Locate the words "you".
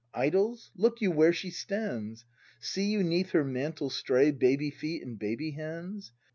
0.99-1.11, 2.85-3.03